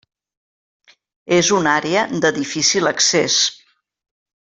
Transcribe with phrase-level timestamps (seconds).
[1.37, 3.37] És una àrea de difícil accés.